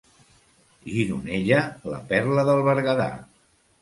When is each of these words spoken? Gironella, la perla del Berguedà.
Gironella, 0.93 1.59
la 1.93 2.01
perla 2.15 2.47
del 2.49 2.67
Berguedà. 2.71 3.11